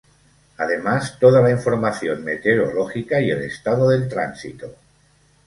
Además, 0.57 1.19
toda 1.19 1.43
la 1.43 1.51
información 1.51 2.23
meteorológica 2.23 3.21
y 3.21 3.29
el 3.29 3.43
estado 3.43 3.87
del 3.87 4.09
tránsito. 4.09 4.73